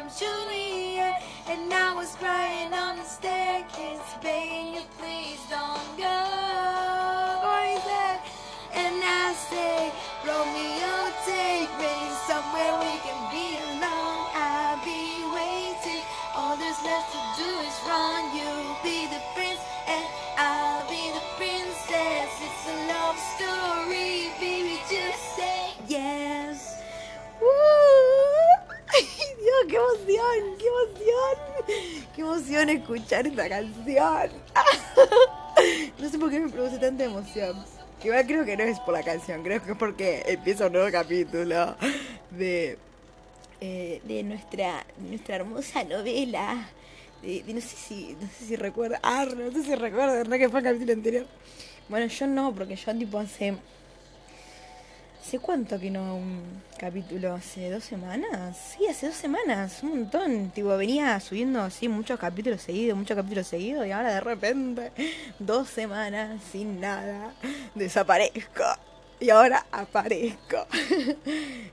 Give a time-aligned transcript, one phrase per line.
[0.00, 6.20] from Juliet And I was crying on the staircase you please don't go.
[8.72, 9.92] And I say
[10.24, 10.94] Romeo
[11.26, 11.94] take me
[12.28, 14.24] somewhere we can be alone.
[14.32, 16.02] I'll be waiting.
[16.34, 18.49] All there's left to do is run You'll
[32.48, 34.30] escuchar esta canción!
[36.00, 37.54] No sé por qué me produce tanta emoción.
[38.02, 40.90] Igual creo que no es por la canción, creo que es porque empieza un nuevo
[40.90, 41.76] capítulo
[42.30, 42.78] de,
[43.60, 46.66] eh, de nuestra, nuestra hermosa novela.
[47.20, 50.38] De, de- no sé si, no sé si recuerda, ah, no sé si recuerda, ¿verdad
[50.38, 51.26] que fue el capítulo anterior?
[51.90, 53.54] Bueno, yo no, porque yo tipo hace
[55.20, 57.34] ¿Hace cuánto que no un capítulo?
[57.34, 58.56] ¿Hace dos semanas?
[58.56, 60.50] Sí, hace dos semanas, un montón.
[60.50, 64.90] Tipo, venía subiendo así muchos capítulos seguidos, muchos capítulos seguidos, y ahora de repente,
[65.38, 67.32] dos semanas sin nada,
[67.74, 68.64] desaparezco.
[69.20, 70.66] Y ahora aparezco.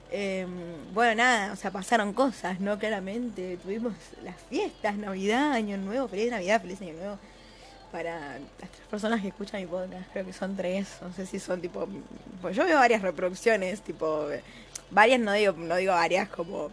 [0.10, 2.80] Em, bueno, nada, o sea, pasaron cosas, ¿no?
[2.80, 7.18] Claramente, tuvimos las fiestas, Navidad, Año Nuevo, feliz Navidad, feliz Año Nuevo
[7.92, 11.40] para las tres personas que escuchan mi podcast, creo que son tres, no sé si
[11.40, 11.88] son tipo,
[12.42, 14.28] pues yo veo varias reproducciones, tipo,
[14.92, 16.70] varias no digo, no digo varias como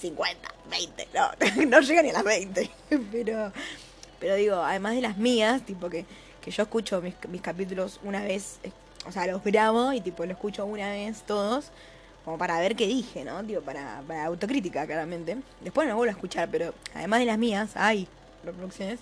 [0.00, 2.70] 50, 20, no, no llegan ni a las 20,
[3.12, 3.52] pero,
[4.20, 6.04] pero digo, además de las mías, tipo que,
[6.40, 8.70] que yo escucho mis, mis capítulos una vez, eh,
[9.06, 11.70] o sea, los grabo y tipo lo escucho una vez todos,
[12.24, 13.42] como para ver qué dije, ¿no?
[13.42, 15.38] Tipo, para, para autocrítica, claramente.
[15.62, 18.06] Después no vuelvo a escuchar, pero además de las mías, hay
[18.44, 19.00] reproducciones.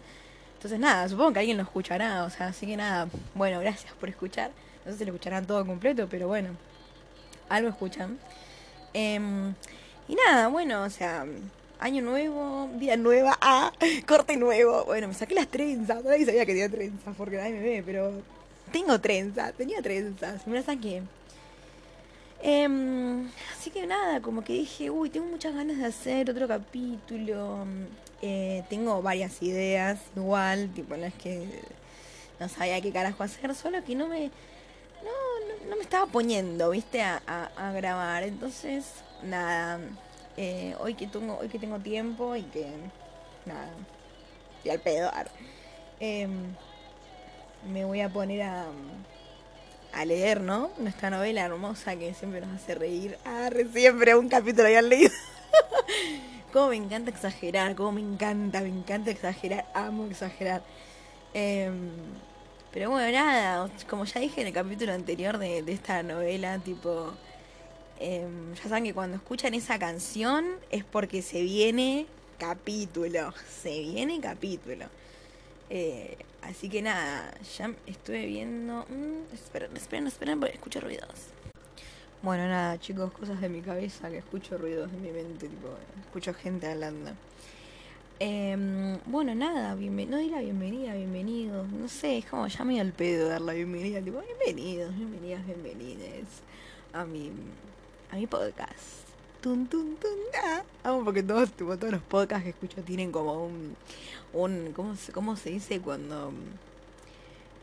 [0.66, 4.09] Entonces nada, supongo que alguien lo escuchará, o sea, así que nada, bueno, gracias por
[4.09, 4.50] escuchar.
[4.84, 6.56] No sé si lo escucharán todo completo, pero bueno,
[7.49, 8.19] algo escuchan.
[8.93, 9.55] Em,
[10.09, 11.25] y nada, bueno, o sea,
[11.78, 13.71] año nuevo, vida nueva, ah,
[14.09, 14.84] corte nuevo.
[14.87, 18.10] Bueno, me saqué las trenzas, nadie sabía que tenía trenzas porque nadie me ve, pero
[18.72, 21.00] tengo trenzas, tenía trenzas, me las saqué.
[22.43, 27.66] Em, así que nada, como que dije, uy, tengo muchas ganas de hacer otro capítulo.
[28.22, 31.47] Eh, tengo varias ideas igual, tipo en las que
[32.41, 34.27] no sabía qué carajo hacer, solo que no me,
[35.04, 35.10] no,
[35.65, 37.21] no, no me estaba poniendo, viste, a,
[37.56, 38.22] a- grabar.
[38.25, 38.87] Entonces,
[39.22, 39.78] nada,
[40.37, 42.66] eh, hoy que tengo, hoy que tengo tiempo y que,
[43.44, 43.69] nada,
[44.59, 45.10] estoy al pedo,
[46.00, 46.55] em,
[47.72, 48.66] me voy a poner a,
[49.93, 50.71] a leer, ¿no?
[50.78, 53.19] Nuestra novela hermosa que siempre nos hace reír.
[53.25, 55.10] Ah, siempre un capítulo habían leído.
[56.56, 60.62] Cómo me encanta exagerar, cómo me encanta, me encanta exagerar, amo exagerar.
[61.34, 61.91] Em,
[62.72, 67.12] pero bueno, nada, como ya dije en el capítulo anterior de, de esta novela, tipo,
[68.00, 72.06] em, ya saben que cuando escuchan esa canción es porque se viene
[72.39, 74.87] capítulo, se viene capítulo.
[75.69, 78.87] Eh, así que nada, ya estuve viendo...
[78.88, 81.36] mm, esperen, esperen, esperen, porque escucho ruidos.
[82.26, 85.69] Bueno, nada, chicos, cosas de mi cabeza que escucho ruidos de mi mente, tipo,
[86.06, 87.12] escucho gente hablando.
[88.19, 93.28] Em, bueno, nada, no dirá bienvenida, bienvenidos, no sé, es como ya me el pedo
[93.28, 96.26] dar la bienvenida, tipo, bienvenidos, bienvenidas, bienvenides
[96.93, 97.31] a mi,
[98.11, 99.06] a mi podcast.
[99.40, 100.64] Tun, tun, tun, ah.
[100.82, 103.76] Amo porque todos, tipo, todos los podcasts que escucho tienen como un,
[104.32, 106.32] un ¿cómo se, cómo se dice cuando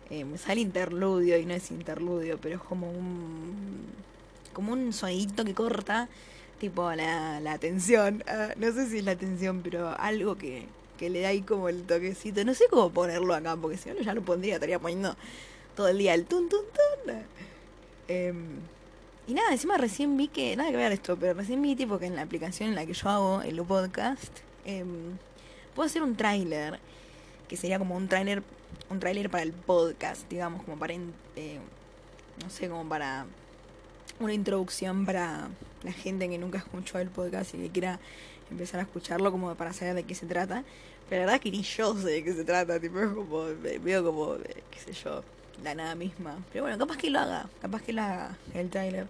[0.09, 4.12] eh, me sale interludio y no es interludio, pero es como un
[4.53, 6.09] como un sonidito que corta
[6.59, 8.23] tipo la, la atención.
[8.27, 10.65] Ah, no sé si es la atención, pero algo que,
[10.97, 12.45] que le da ahí como el toquecito.
[12.45, 15.15] No sé cómo ponerlo acá, porque si no ya lo pondría, estaría poniendo
[15.75, 16.61] todo el día el tun tun
[17.05, 17.15] tun.
[18.07, 18.59] Em,
[19.27, 22.05] y nada, encima recién vi que, nada que ver esto, pero recién vi tipo que
[22.05, 25.17] en la aplicación en la que yo hago el podcast, em,
[25.75, 26.79] puedo hacer un tráiler,
[27.47, 28.43] que sería como un tráiler,
[28.89, 31.59] un tráiler para el podcast, digamos, como para, eh,
[32.41, 33.25] no sé, como para
[34.19, 35.49] una introducción para
[35.83, 37.99] la gente que nunca escuchó el podcast y que quiera
[38.49, 40.63] empezar a escucharlo como para saber de qué se trata.
[41.09, 43.45] Pero la verdad que ni yo sé de qué se trata, tipo, es como,
[43.83, 45.23] veo como, eh, qué sé yo,
[45.63, 46.37] la nada misma.
[46.51, 49.07] Pero bueno, capaz que lo haga, capaz que lo haga el tráiler.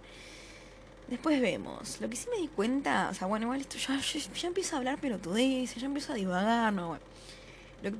[1.08, 2.00] Después vemos.
[2.00, 4.78] Lo que sí me di cuenta, o sea, bueno, igual esto ya, ya, empiezo a
[4.78, 7.04] hablar pelotudeces, ya empiezo a divagar, no, bueno.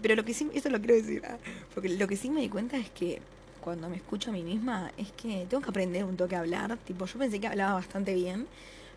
[0.01, 1.37] Pero lo que sí, esto lo quiero decir, ah,
[1.75, 3.21] porque lo que sí me di cuenta es que
[3.65, 6.77] cuando me escucho a mí misma es que tengo que aprender un toque a hablar.
[6.85, 8.47] Tipo, yo pensé que hablaba bastante bien,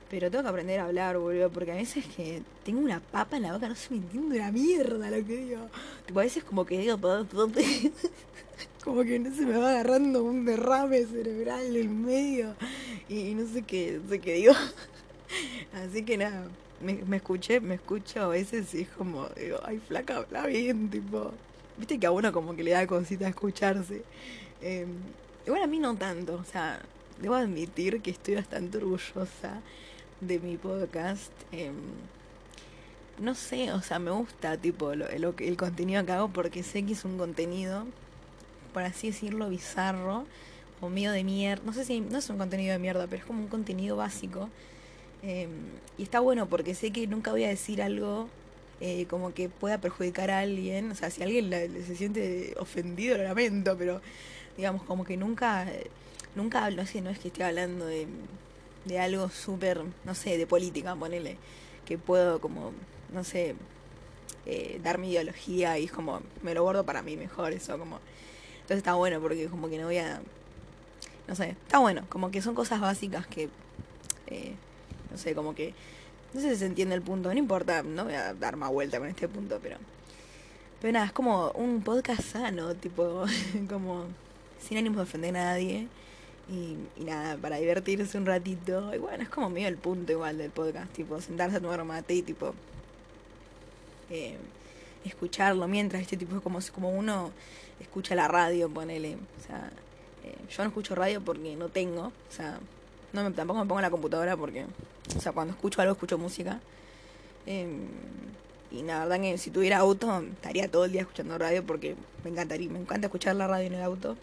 [0.09, 3.43] pero tengo que aprender a hablar, boludo, porque a veces que tengo una papa en
[3.43, 5.69] la boca, no se me entiende una mierda lo que digo.
[6.05, 6.99] Tipo, a veces como que digo,
[8.83, 12.53] como que no se me va agarrando un derrame cerebral en medio
[13.07, 14.53] y no sé qué, no sé qué digo.
[15.73, 16.43] Así que nada,
[16.81, 20.89] me, me escuché, me escucho a veces y es como, digo, ay, flaca, habla bien,
[20.89, 21.31] tipo.
[21.77, 24.03] Viste que a uno como que le da cosita escucharse.
[24.61, 24.85] Eh,
[25.45, 26.79] igual a mí no tanto, o sea,
[27.21, 29.61] debo admitir que estoy bastante orgullosa
[30.21, 31.31] de mi podcast.
[31.51, 31.71] eh,
[33.19, 36.83] no sé, o sea, me gusta tipo lo, lo el contenido que hago porque sé
[36.85, 37.85] que es un contenido,
[38.73, 40.25] por así decirlo, bizarro
[40.81, 41.63] o medio de mierda.
[41.65, 44.49] No sé si no es un contenido de mierda, pero es como un contenido básico.
[45.23, 45.47] Eh,
[45.97, 48.29] y está bueno porque sé que nunca voy a decir algo
[48.81, 50.91] eh, como que pueda perjudicar a alguien.
[50.91, 54.01] O sea, si alguien la- se siente ofendido, lo lamento, pero
[54.57, 55.67] digamos, como que nunca,
[56.35, 58.07] nunca hablo así, no es que esté hablando de,
[58.85, 61.37] de algo súper, no sé, de política, ponele,
[61.85, 62.73] que puedo como,
[63.13, 63.55] no sé,
[64.45, 67.99] eh, dar mi ideología y es como, me lo guardo para mí mejor, eso como...
[68.55, 70.21] Entonces está bueno porque como que no voy a...
[71.27, 73.49] No sé, está bueno, como que son cosas básicas que...
[74.27, 74.53] eh,
[75.11, 75.73] no sé, como que...
[76.33, 78.99] No sé si se entiende el punto, no importa, no voy a dar más vuelta
[78.99, 79.77] con este punto, pero...
[80.81, 83.25] Pero nada, es como un podcast sano, tipo,
[83.69, 84.05] como
[84.59, 85.87] sin ánimo de ofender a nadie.
[86.49, 88.93] Y, nada, para divertirse un ratito.
[88.95, 92.13] Y bueno, es como medio el punto igual del podcast, tipo, sentarse a tomar mate
[92.15, 92.53] y tipo...
[94.09, 94.37] eh,
[95.05, 97.31] escucharlo mientras, este tipo es como, como uno
[97.79, 99.15] escucha la radio, ponele.
[99.15, 99.71] O sea,
[100.23, 102.59] eh, yo no escucho radio porque no tengo, o sea,
[103.13, 104.65] no me, tampoco me pongo en la computadora porque,
[105.15, 106.59] o sea, cuando escucho algo escucho música.
[107.45, 107.67] Eh,
[108.69, 112.31] y la verdad que si tuviera auto estaría todo el día escuchando radio porque me
[112.31, 114.17] encantaría, me encanta escuchar la radio en el auto,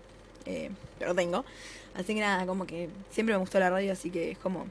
[0.47, 1.45] eh, pero no tengo.
[1.95, 4.67] Así que nada, como que siempre me gustó la radio, así que es como,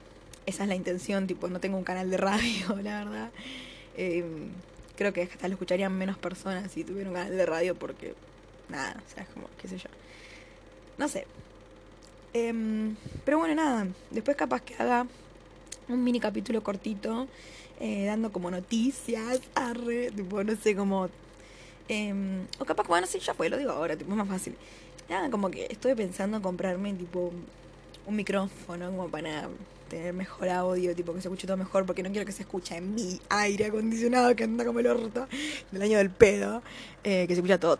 [0.45, 3.31] esa es la intención, tipo, no tengo un canal de radio, la verdad.
[3.95, 4.23] Eh,
[4.97, 8.13] creo que hasta lo escucharían menos personas si tuviera un canal de radio porque,
[8.69, 9.89] nada, o sea, es como, qué sé yo.
[10.97, 11.25] No sé.
[12.33, 12.95] Em,
[13.25, 15.05] pero bueno, nada, después capaz que haga
[15.87, 17.27] un mini capítulo cortito,
[17.79, 21.09] eh, dando como noticias, arre, tipo, no sé, como...
[21.87, 24.55] em, o capaz, bueno, sí, ya fue, lo digo ahora, tipo, es más fácil.
[25.09, 27.31] Nada, como que estoy pensando en comprarme, tipo,
[28.05, 29.49] un micrófono como para
[29.89, 32.79] tener mejor audio, tipo, que se escuche todo mejor, porque no quiero que se escuche
[32.81, 35.27] mi aire acondicionado que anda como el orto
[35.71, 36.63] del año del pedo,
[37.03, 37.77] eh, que se escucha todo.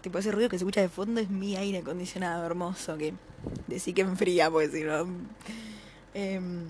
[0.00, 3.14] Tipo, ese ruido que se escucha de fondo es mi aire acondicionado hermoso, que
[3.66, 5.06] decir que enfría, porque si no...
[6.14, 6.66] em,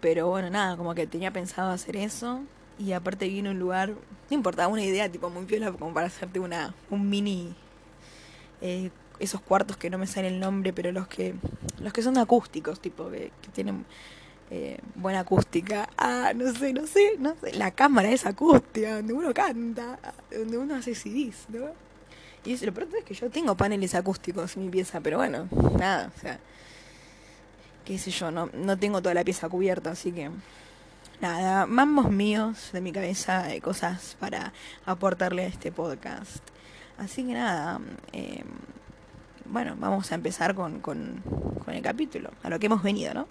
[0.00, 2.40] pero bueno, nada, como que tenía pensado hacer eso.
[2.78, 6.38] Y aparte vino un lugar, no importa, una idea tipo muy piola como para hacerte
[6.38, 7.54] una un mini
[8.60, 11.34] eh, esos cuartos que no me sale el nombre, pero los que
[11.80, 13.84] los que son acústicos, tipo que, que tienen
[14.50, 15.88] eh, buena acústica.
[15.96, 19.98] Ah, no sé, no sé, no sé, la cámara es acústica, donde uno canta,
[20.30, 21.70] donde uno hace CDs, ¿no?
[22.44, 26.12] Y lo peor es que yo tengo paneles acústicos en mi pieza, pero bueno, nada,
[26.16, 26.38] o sea,
[27.84, 30.30] qué sé yo, no, no tengo toda la pieza cubierta, así que
[31.20, 34.52] nada, mambos míos de mi cabeza, de cosas para
[34.84, 36.55] aportarle a este podcast.
[36.98, 37.80] Así que nada,
[38.12, 38.42] eh,
[39.44, 41.22] bueno, vamos a empezar con, con,
[41.68, 43.26] el capítulo, a lo que hemos venido, ¿no?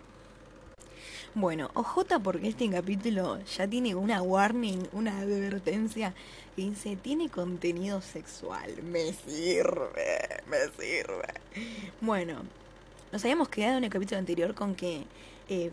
[1.34, 6.13] Bueno, OJ porque este capítulo ya tiene una warning, una advertencia
[6.55, 8.84] que dice, tiene contenido sexual.
[8.84, 11.34] Me sirve, me sirve.
[12.01, 12.43] Bueno,
[13.12, 15.05] nos habíamos quedado en el capítulo anterior con que
[15.50, 15.72] eh,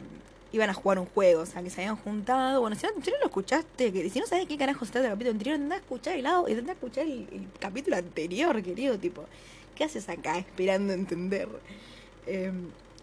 [0.52, 2.61] iban a jugar un juego, o sea, que se habían juntado.
[2.61, 5.06] Bueno, si no, si no lo escuchaste, que si no sabes qué carajo se trata
[5.06, 8.99] el capítulo anterior, anda a escuchar el lado, anda a escuchar el, capítulo anterior, querido,
[8.99, 9.25] tipo,
[9.75, 11.49] ¿qué haces acá esperando entender?
[12.26, 12.52] Eh,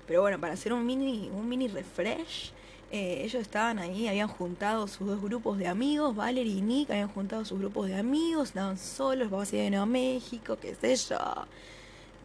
[0.07, 2.51] pero bueno, para hacer un mini, un mini refresh,
[2.91, 7.09] eh, ellos estaban ahí, habían juntado sus dos grupos de amigos, Valerie y Nick, habían
[7.09, 10.95] juntado sus grupos de amigos, estaban solos, papá se iba de Nuevo México, qué sé
[10.95, 11.17] yo.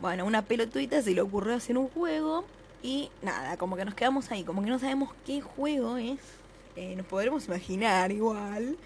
[0.01, 2.45] Bueno, una pelotudita se le ocurrió hacer un juego
[2.85, 6.21] y nada, como que nos quedamos ahí, como que no sabemos qué juego es.
[6.77, 8.79] Eh, nos podremos imaginar igual,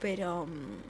[0.00, 0.46] pero...
[0.46, 0.82] mm,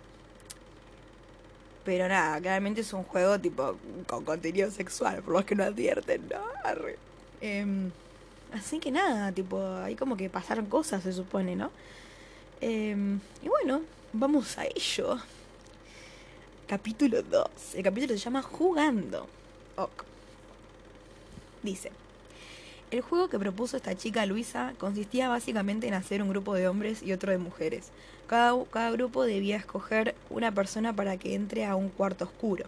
[1.85, 6.29] Pero nada, claramente es un juego tipo con contenido sexual, por más que no advierten,
[6.29, 6.39] ¿no?
[7.41, 7.93] Em,
[8.51, 11.73] así que nada, tipo, ahí como que pasaron cosas, se supone, ¿no?
[12.61, 15.19] Em, y bueno, vamos a ello.
[16.67, 17.75] Capítulo 2.
[17.75, 19.29] El capítulo se llama Jugando.
[19.77, 20.05] Ok.
[21.63, 21.93] Dice.
[22.91, 27.03] El juego que propuso esta chica Luisa consistía básicamente en hacer un grupo de hombres
[27.03, 27.91] y otro de mujeres.
[28.27, 32.65] Cada, grupo debía escoger una persona para que entre a un cuarto oscuro.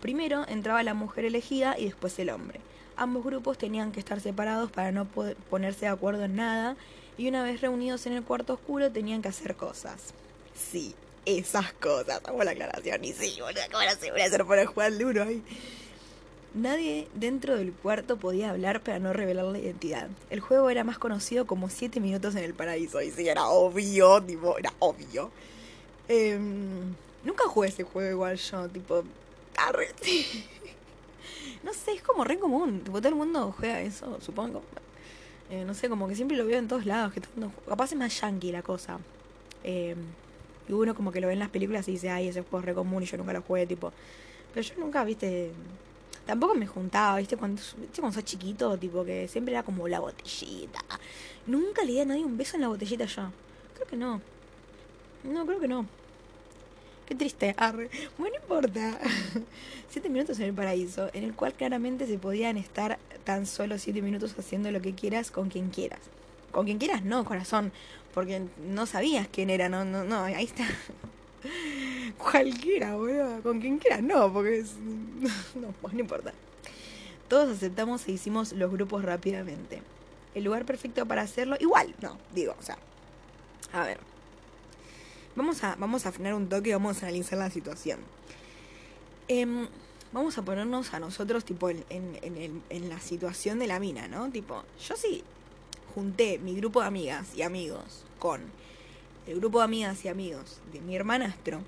[0.00, 2.60] Primero entraba la mujer elegida y después el hombre.
[2.96, 6.76] Ambos grupos tenían que estar separados para no ponerse de acuerdo en nada
[7.18, 10.14] y una vez reunidos en el cuarto oscuro tenían que hacer cosas.
[10.54, 14.64] Sí, esas cosas, hago la aclaración y sí, boludo, ¿cómo se voy a hacer para
[14.64, 15.42] jugar duro ahí?
[16.52, 20.08] Nadie dentro del cuarto podía hablar para no revelar la identidad.
[20.30, 23.00] El juego era más conocido como 7 minutos en el paraíso.
[23.00, 25.30] Y sí, era obvio, tipo, era obvio.
[26.08, 26.92] Em,
[27.24, 29.04] nunca jugué ese juego igual yo, tipo...
[29.56, 29.88] arre.
[31.62, 32.80] No sé, es como re común.
[32.80, 34.62] Tipo, todo el mundo juega eso, supongo.
[35.50, 37.12] Eh, no sé, como que siempre lo veo en todos lados.
[37.12, 37.54] Que todo el mundo.
[37.68, 38.98] Capaz es más yankee la cosa.
[39.62, 39.98] Em,
[40.68, 42.64] y uno como que lo ve en las películas y dice, ay, ese juego es
[42.64, 43.92] re común y yo nunca lo jugué, tipo...
[44.54, 45.52] Pero yo nunca, viste
[46.30, 47.36] Tampoco me juntaba, ¿viste?
[47.36, 48.00] Cuando, ¿viste?
[48.00, 50.78] Cuando sos chiquito, tipo que siempre era como la botellita.
[51.48, 53.32] Nunca le di a nadie un beso en la botellita yo.
[53.74, 54.20] Creo que no.
[55.24, 55.86] No, creo que no.
[57.04, 57.52] Qué triste.
[57.58, 57.90] Arre.
[58.16, 59.00] Bueno, no importa.
[59.90, 64.00] siete minutos en el paraíso, en el cual claramente se podían estar tan solo siete
[64.00, 65.98] minutos haciendo lo que quieras con quien quieras.
[66.52, 67.72] Con quien quieras, no, corazón.
[68.14, 70.64] Porque no sabías quién era, no, no, no, ahí está.
[72.22, 73.42] Cualquiera, boludo.
[73.42, 74.74] Con quien quiera, no, porque es...
[75.54, 76.32] No, pues no importa.
[77.28, 79.82] Todos aceptamos e hicimos los grupos rápidamente.
[80.34, 82.78] El lugar perfecto para hacerlo, igual, no, digo, o sea.
[83.72, 83.98] A ver.
[85.36, 88.00] Vamos a, vamos a frenar un toque y vamos a analizar la situación.
[89.28, 89.68] Em,
[90.12, 94.30] vamos a ponernos a nosotros, tipo, en, en, la situación de la mina, ¿no?
[94.30, 95.22] Tipo, yo sí
[95.94, 98.40] junté mi grupo de amigas y amigos con
[99.26, 101.62] el grupo de amigas y amigos de mi hermanastro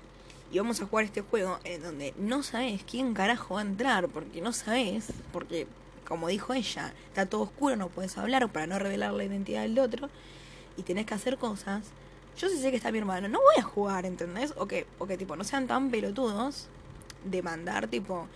[0.53, 4.07] y vamos a jugar este juego en donde no sabes quién carajo va a entrar,
[4.07, 5.65] porque no sabes, porque
[6.07, 9.79] como dijo ella, está todo oscuro, no puedes hablar para no revelar la identidad del
[9.79, 10.11] otro
[10.77, 11.85] y tenés que hacer cosas.
[12.37, 14.53] Yo sí sé que está mi hermano, no voy a jugar, ¿entendés?
[14.55, 16.67] O que, o que tipo, no sean tan pelotudos
[17.23, 18.27] de mandar, tipo,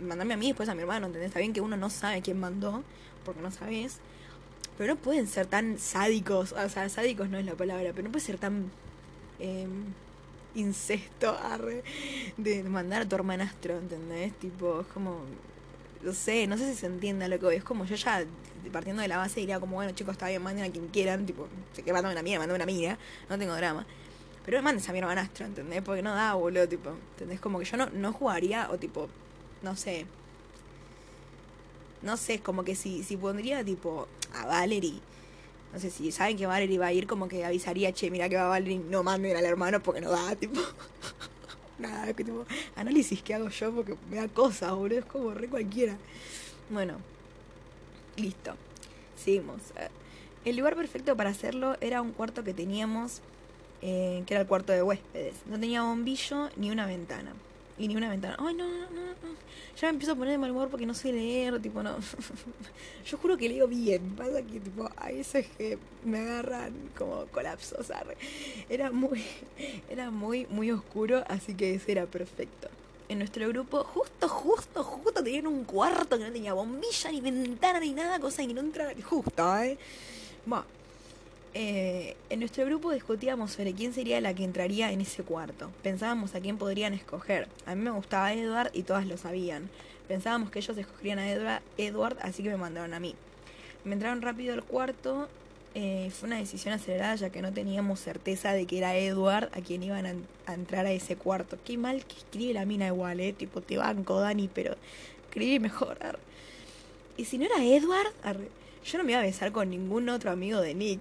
[0.00, 1.28] mandarme a mí y después a mi hermano, ¿entendés?
[1.28, 2.82] Está bien que uno no sabe quién mandó,
[3.24, 3.98] porque no sabes.
[4.76, 8.10] Pero no pueden ser tan sádicos, o sea, sádicos no es la palabra, pero no
[8.10, 8.72] puede ser tan
[9.38, 9.68] eh,
[10.54, 11.82] incesto arre,
[12.36, 14.32] de mandar a tu hermanastro, ¿entendés?
[14.38, 15.20] Tipo, es como,
[16.02, 18.24] no sé, no sé si se entiende lo que voy, es como yo ya
[18.72, 21.48] partiendo de la base diría como, bueno chicos, está bien, manden a quien quieran, tipo,
[21.72, 23.86] se que mandan una mía, mandan una mía, no tengo drama.
[24.44, 25.82] Pero mandes a mi hermanastro, ¿entendés?
[25.82, 27.40] Porque no da, boludo, tipo, ¿entendés?
[27.40, 29.08] Como que yo no, no jugaría, o tipo,
[29.62, 30.06] no sé,
[32.02, 35.00] no sé, como que si, si pondría tipo a Valerie,
[35.74, 38.36] no sé si saben que Valerie va a ir, como que avisaría, che, mira que
[38.36, 40.60] va Valerie, no manden al hermano porque no da, tipo.
[41.78, 45.48] Nada, que tipo, análisis que hago yo porque me da cosas, boludo, es como re
[45.48, 45.96] cualquiera.
[46.70, 46.98] Bueno,
[48.16, 48.54] listo.
[49.16, 49.60] Seguimos.
[50.44, 53.20] El lugar perfecto para hacerlo era un cuarto que teníamos,
[53.82, 55.34] eh, que era el cuarto de huéspedes.
[55.46, 57.32] No tenía bombillo ni una ventana
[57.78, 58.36] y ni una ventana.
[58.38, 59.34] Ay, no, no, no, no.
[59.80, 61.96] Ya me empiezo a poner de mal humor porque no sé leer, tipo, no.
[63.06, 64.14] Yo juro que leo bien.
[64.16, 67.90] Pasa que, tipo, a veces que me agarran como colapsos.
[68.68, 69.24] Era muy,
[69.90, 72.68] era muy, muy oscuro, así que ese era perfecto.
[73.08, 77.80] En nuestro grupo, justo, justo, justo tenían un cuarto que no tenía bombilla, ni ventana,
[77.80, 78.92] ni nada, cosa que no entraba.
[79.04, 79.76] Justo, ¿eh?
[80.46, 80.64] Bueno,
[81.56, 85.70] eh, en nuestro grupo discutíamos sobre quién sería la que entraría en ese cuarto.
[85.84, 87.46] Pensábamos a quién podrían escoger.
[87.64, 89.70] A mí me gustaba Edward y todas lo sabían.
[90.08, 93.14] Pensábamos que ellos escogerían a Edward, así que me mandaron a mí.
[93.84, 95.28] Me entraron rápido al cuarto.
[95.76, 99.60] Eh, fue una decisión acelerada ya que no teníamos certeza de que era Edward a
[99.60, 100.14] quien iban a,
[100.46, 101.56] a, entrar a ese cuarto.
[101.64, 103.32] Qué mal que escribe la mina igual, eh.
[103.32, 104.74] Tipo, te banco, Dani, pero
[105.28, 105.98] escribí mejor.
[107.16, 108.12] Y si no era Edward,
[108.84, 111.00] yo no me iba a besar con ningún otro amigo de Nick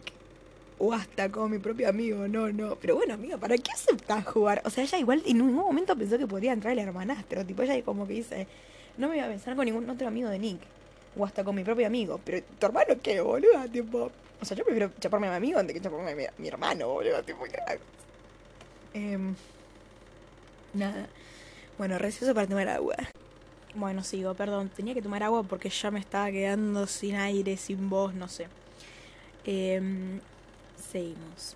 [0.85, 2.75] o hasta con mi propio amigo, no, no.
[2.75, 4.61] Pero bueno, amiga, ¿para qué aceptas jugar?
[4.65, 7.45] O sea, ella igual en ningún momento pensó que podría entrar el hermanastro.
[7.45, 8.47] Tipo, ella como que dice,
[8.97, 10.59] no me voy a pensar con ningún otro amigo de Nick.
[11.17, 12.19] O hasta con mi propio amigo.
[12.25, 13.65] Pero, ¿tu hermano qué, boludo?
[13.71, 14.11] Tipo,
[14.41, 16.89] o sea, yo prefiero chaparme a mi amigo antes que chaparme a mi, mi hermano,
[16.89, 17.23] boludo.
[17.23, 17.45] Tipo,
[18.93, 19.17] eh,
[20.73, 21.07] nada.
[21.77, 22.97] Bueno, receso para tomar agua.
[23.73, 24.67] Bueno, sigo, perdón.
[24.67, 28.47] Tenía que tomar agua porque ya me estaba quedando sin aire, sin voz, no sé.
[29.45, 30.19] Eh,
[30.91, 31.55] seguimos.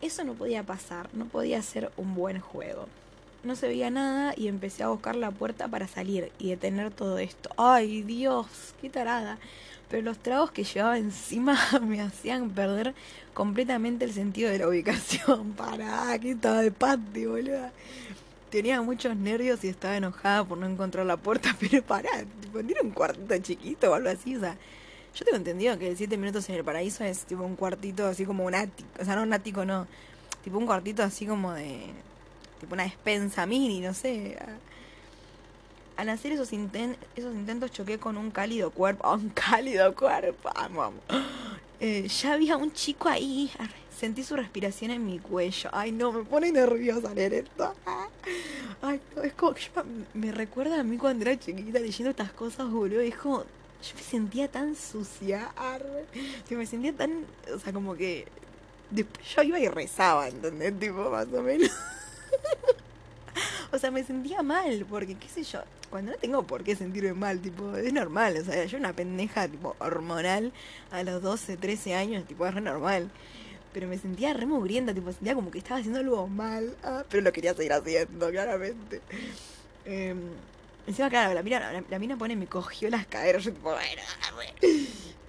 [0.00, 2.86] Eso no podía pasar, no podía ser un buen juego.
[3.44, 7.18] No se veía nada y empecé a buscar la puerta para salir y detener todo
[7.18, 7.50] esto.
[7.56, 8.46] ¡Ay, Dios!
[8.80, 9.38] ¡Qué tarada!
[9.88, 12.94] Pero los tragos que llevaba encima me hacían perder
[13.34, 15.52] completamente el sentido de la ubicación.
[15.56, 17.70] Pará, que estaba de pati, boludo.
[18.50, 22.90] Tenía muchos nervios y estaba enojada por no encontrar la puerta, pero pará, tipo, un
[22.90, 24.56] cuartito chiquito o algo así, o sea,
[25.18, 28.44] Yo tengo entendido que Siete Minutos en el Paraíso es tipo un cuartito así como
[28.44, 28.88] un ático.
[29.00, 29.88] O sea, no un ático, no.
[30.44, 31.86] Tipo un cuartito así como de.
[32.60, 34.38] Tipo una despensa mini, no sé.
[35.96, 39.12] Al hacer esos, inten esos intentos choqué con un cálido cuerpo.
[39.12, 40.50] un cálido cuerpo!
[40.54, 40.94] Vamos.
[41.80, 43.50] Eh, ya había un chico ahí.
[43.98, 45.68] Sentí su respiración en mi cuello.
[45.72, 47.74] Ay, no, me pone nerviosa leer esto.
[48.80, 49.70] Ay, no, es como yo,
[50.14, 53.00] me recuerda a mí cuando era chiquita leyendo estas cosas, boludo.
[53.00, 53.44] Es como,
[53.82, 55.52] yo me sentía tan sucia.
[55.56, 56.06] Arre.
[56.50, 58.26] me sentía tan, o sea, como que
[58.90, 60.78] después yo iba y rezaba, ¿entendés?
[60.78, 61.70] Tipo, más o menos.
[63.72, 67.14] o sea, me sentía mal, porque qué sé yo, cuando no tengo por qué sentirme
[67.14, 70.52] mal, tipo, es normal, o sea, yo una pendeja, tipo, hormonal
[70.90, 73.10] a los 12, 13 años, tipo, es re normal.
[73.72, 77.22] Pero me sentía re mugrienta, tipo, sentía como que estaba haciendo algo mal, ah, pero
[77.22, 79.00] lo quería seguir haciendo, claramente.
[79.84, 80.14] Eh,
[80.88, 84.02] encima, claro, la mina, la, mina pone, me cogió las caderas, yo tipo, bueno,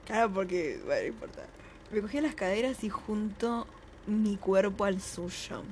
[0.05, 1.45] claro, porque, bueno, no importa.
[1.91, 3.67] Me cogió las caderas y junto
[4.07, 5.63] mi cuerpo al suyo.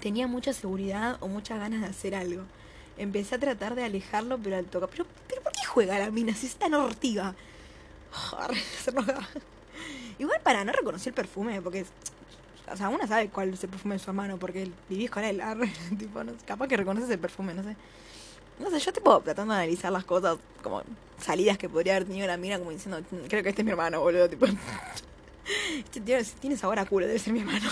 [0.00, 2.42] Tenía mucha seguridad o muchas ganas de hacer algo.
[2.98, 4.88] Empecé a tratar de alejarlo, pero al tocar.
[4.88, 7.34] Pero, pero ¿por qué juega la mina si es tan ortiga?
[10.18, 11.84] Igual para no reconocer el perfume, porque.
[12.70, 15.42] O sea, uno sabe cuál es el perfume de su hermano, porque vivís con él.
[15.98, 17.76] tipo, no, capaz que reconoces el perfume, no sé.
[18.58, 20.82] No sé, yo tipo tratando de analizar las cosas, como
[21.22, 24.00] salidas que podría haber tenido la mina, como diciendo, creo que este es mi hermano,
[24.00, 24.46] boludo, tipo.
[25.78, 27.70] Este tío tiene sabor a culo, debe ser mi hermano.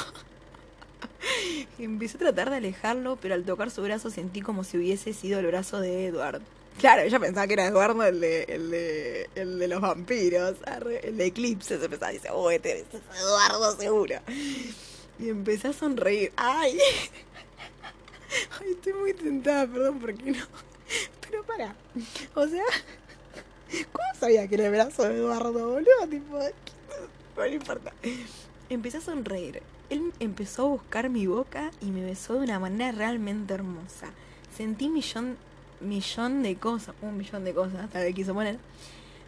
[1.79, 5.41] Empecé a tratar de alejarlo, pero al tocar su brazo sentí como si hubiese sido
[5.41, 6.41] el brazo de Edward.
[6.79, 10.57] Claro, ella pensaba que era Eduardo el de, el de, el de los vampiros,
[11.03, 11.79] el de Eclipse.
[11.79, 12.85] Se pensaba, dice, oh, este es
[13.21, 14.17] Eduardo seguro.
[15.19, 16.33] Y empecé a sonreír.
[16.37, 16.79] ¡Ay!
[18.61, 20.45] Ay, estoy muy tentada, perdón, porque no.
[21.29, 21.75] Pero para.
[22.35, 22.65] O sea,
[23.93, 26.09] ¿cómo sabía que era el brazo de Eduardo, boludo?
[26.11, 26.39] Tipo,
[27.37, 27.93] no importa.
[28.69, 29.63] Empecé a sonreír.
[29.91, 34.09] Él empezó a buscar mi boca y me besó de una manera realmente hermosa.
[34.57, 35.37] Sentí millón,
[35.81, 38.59] millón de cosas, un millón de cosas, tal vez quiso poner.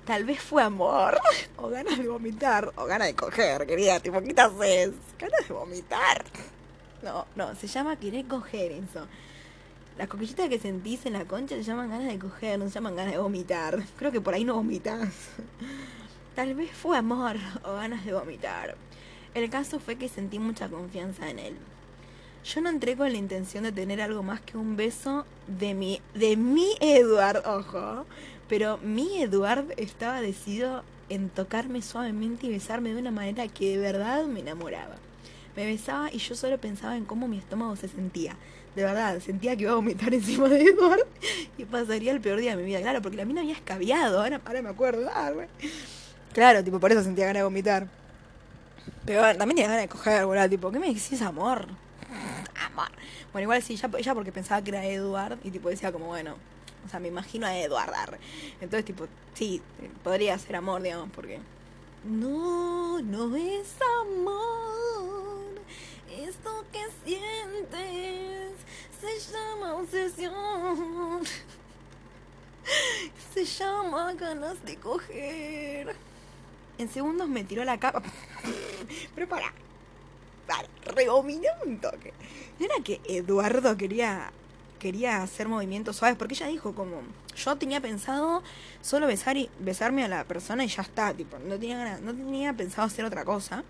[0.06, 1.18] Tal vez fue amor,
[1.56, 4.92] o ganas de vomitar, o ganas de coger, querida, tipo, ¿qué te haces?
[5.18, 6.24] Ganas de vomitar.
[7.02, 9.06] No, no, se llama querer coger eso.
[9.98, 12.96] Las coquillitas que sentís en la concha se llaman ganas de coger, no se llaman
[12.96, 13.82] ganas de vomitar.
[13.96, 15.08] Creo que por ahí no vomitas.
[16.34, 18.76] Tal vez fue amor o ganas de vomitar.
[19.34, 21.56] El caso fue que sentí mucha confianza en él.
[22.44, 26.00] Yo no entré con la intención de tener algo más que un beso de mi,
[26.14, 28.04] de mi Edward, ojo.
[28.48, 33.78] Pero mi Edward estaba decidido en tocarme suavemente y besarme de una manera que de
[33.78, 34.96] verdad me enamoraba.
[35.56, 38.36] Me besaba y yo solo pensaba en cómo mi estómago se sentía.
[38.76, 41.06] De verdad, sentía que iba a vomitar encima de Edward
[41.56, 42.82] y pasaría el peor día de mi vida.
[42.82, 45.08] Claro, porque la mina había escabiado, ahora, ahora me acuerdo.
[45.14, 45.32] Ah,
[46.34, 47.88] claro, tipo, por eso sentía ganas de vomitar.
[49.06, 50.46] Pero también tenía ganas de coger, boludo.
[50.50, 51.66] Tipo, ¿qué me decís, amor?
[52.66, 52.90] Amor.
[53.32, 56.36] Bueno, igual sí, ya porque pensaba que era Edward y tipo decía como, bueno,
[56.84, 58.18] o sea, me imagino a Edward.
[58.60, 59.62] Entonces, tipo, sí,
[60.04, 61.40] podría ser amor, digamos, porque...
[62.04, 65.62] No, no es amor.
[66.10, 68.45] Esto que sientes
[69.06, 71.22] se llama obsesión.
[73.32, 75.94] Se llama ganas de coger.
[76.78, 78.02] En segundos me tiró la capa.
[79.14, 79.52] Pero para.
[80.46, 82.12] Para, un toque.
[82.58, 84.32] No era que Eduardo quería
[84.78, 87.00] quería hacer movimientos suaves, porque ella dijo como,
[87.34, 88.42] yo tenía pensado
[88.82, 92.52] solo besar y besarme a la persona y ya está, tipo, no tenía no tenía
[92.52, 93.64] pensado hacer otra cosa.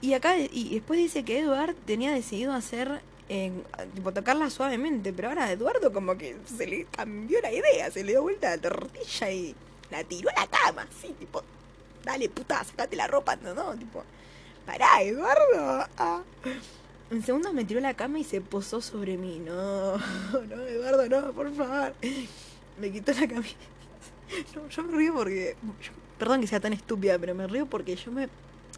[0.00, 3.52] Y acá, y después dice que Eduard tenía decidido hacer, eh,
[3.94, 8.12] tipo, tocarla suavemente, pero ahora Eduardo como que se le cambió la idea, se le
[8.12, 9.54] dio vuelta la tortilla y
[9.90, 11.42] la tiró a la cama, así, tipo,
[12.04, 14.02] dale puta, sacate la ropa, no, no, tipo,
[14.66, 15.86] pará, Eduardo.
[15.96, 16.22] Ah.
[17.10, 19.38] En segundos me tiró la cama y se posó sobre mí.
[19.38, 19.96] No,
[20.48, 21.94] no, Eduardo, no, por favor.
[22.78, 23.56] Me quitó la camisa.
[24.56, 25.56] No, yo me río porque.
[26.18, 28.30] perdón que sea tan estúpida, pero me río porque yo me.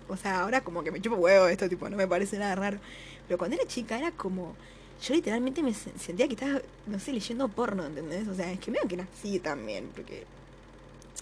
[0.09, 2.79] O sea, ahora como que me chupo huevo esto, tipo, no me parece nada raro.
[3.27, 4.55] Pero cuando era chica era como.
[5.03, 8.29] Yo literalmente me sentía que estaba, no sé, leyendo porno, ¿entendés?
[8.29, 10.25] O sea, es que veo que nací también, porque.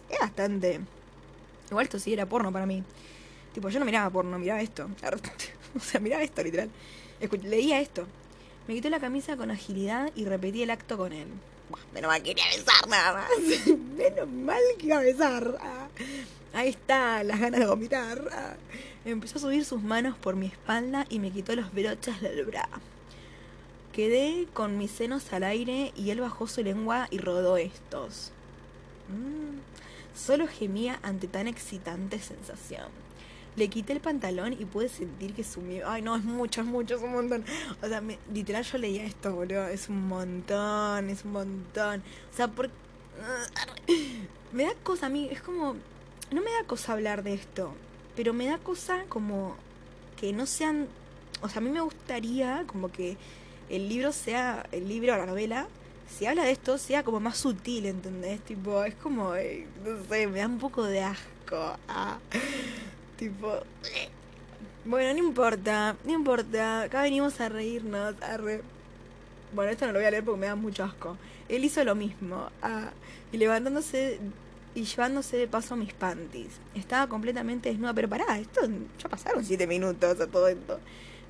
[0.08, 0.80] Es bastante
[1.72, 2.84] Igual esto sí era porno para mí.
[3.54, 4.90] Tipo, yo no miraba porno, miraba esto.
[5.76, 6.68] o sea, miraba esto literal.
[7.44, 8.06] leía esto.
[8.68, 11.28] Me quitó la camisa con agilidad y repetí el acto con él.
[11.92, 13.66] Menos mal que quería besar nada más.
[13.96, 15.58] menos mal que iba a besar.
[15.60, 15.88] Ah,
[16.52, 18.28] ahí está, las ganas de vomitar.
[18.32, 18.56] Ah,
[19.04, 22.68] empezó a subir sus manos por mi espalda y me quitó los broches del bra.
[23.92, 28.32] Quedé con mis senos al aire y él bajó su lengua y rodó estos.
[29.08, 29.60] Mm.
[30.18, 32.88] Solo gemía ante tan excitante sensación.
[33.56, 35.88] Le quité el pantalón y pude sentir que sumió.
[35.88, 37.44] Ay, no, es mucho, es mucho, es un montón.
[37.82, 39.66] O sea, me- literal yo leía esto, boludo.
[39.68, 42.02] Es un montón, es un montón.
[42.32, 42.70] O sea, por...
[44.52, 45.74] Me da cosa a mí, es como...
[46.30, 47.74] No me da cosa hablar de esto,
[48.16, 49.54] pero me da cosa como
[50.18, 50.88] que no sean...
[51.42, 53.16] O sea, a mí me gustaría como que
[53.68, 55.66] el libro sea, el libro o la novela,
[56.08, 58.40] si habla de esto, sea como más sutil, ¿entendés?
[58.42, 61.76] Tipo, es como, eh, no sé, me da un poco de asco.
[61.88, 62.18] Ah,
[63.22, 63.48] tipo...
[63.54, 64.08] eh.
[64.84, 68.62] Bueno, no importa, no importa, acá venimos a reírnos, a re...
[69.54, 71.16] Bueno, esto no lo voy a leer porque me da mucho asco.
[71.48, 72.50] Él hizo lo mismo,
[73.30, 74.18] y levantándose
[74.74, 76.54] y llevándose de paso mis panties.
[76.74, 78.62] Estaba completamente desnuda, pero pará, esto
[78.98, 80.80] ya pasaron siete minutos a todo esto.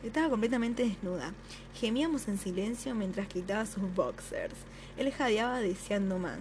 [0.03, 1.35] Estaba completamente desnuda.
[1.75, 4.55] Gemíamos en silencio mientras quitaba sus boxers.
[4.97, 6.39] Él jadeaba deseando más.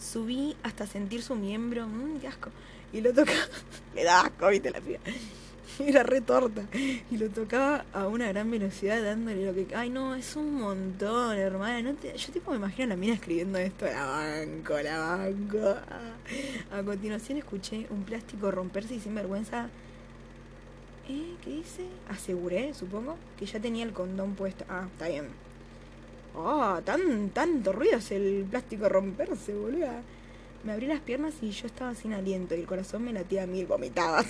[0.00, 2.50] Subí hasta sentir su miembro, mmm, qué asco,
[2.92, 3.38] y lo tocaba.
[3.94, 5.00] Me da asco, viste la piba.
[5.78, 6.62] Era re torta.
[6.72, 9.74] Y lo tocaba a una gran velocidad dándole lo que...
[9.76, 11.82] Ay, no, es un montón, hermana.
[11.82, 12.16] No te...
[12.16, 13.86] Yo tipo me imagino a la mina escribiendo esto.
[13.86, 15.76] La banco, la banco.
[16.72, 19.68] A continuación escuché un plástico romperse y sin vergüenza...
[21.08, 21.36] ¿Eh?
[21.42, 21.86] ¿Qué dice?
[22.08, 24.64] Aseguré, supongo, que ya tenía el condón puesto.
[24.68, 25.28] Ah, está bien.
[26.34, 30.02] Oh, tan, tanto ruido es el plástico romperse, boluda.
[30.64, 33.46] Me abrí las piernas y yo estaba sin aliento y el corazón me latía a
[33.46, 34.24] mil, vomitaba.